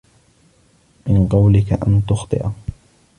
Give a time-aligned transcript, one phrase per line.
[1.07, 2.43] مِنْ قَوْلِك أَنْ تُخْطِئَ